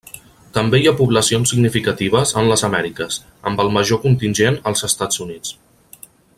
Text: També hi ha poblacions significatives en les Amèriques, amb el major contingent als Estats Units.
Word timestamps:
També 0.57 0.77
hi 0.83 0.87
ha 0.91 0.93
poblacions 1.01 1.51
significatives 1.53 2.33
en 2.41 2.49
les 2.53 2.65
Amèriques, 2.69 3.19
amb 3.51 3.63
el 3.67 3.71
major 3.77 4.03
contingent 4.07 4.61
als 4.73 4.85
Estats 4.93 5.25
Units. 5.29 5.57